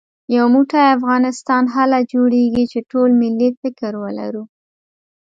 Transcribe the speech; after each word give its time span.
يو 0.35 0.45
موټی 0.53 0.83
افغانستان 0.97 1.63
هله 1.75 1.99
جوړېږي 2.13 2.65
چې 2.71 2.79
ټول 2.91 3.09
ملي 3.21 3.49
فکر 3.61 3.91
ولرو 4.03 4.43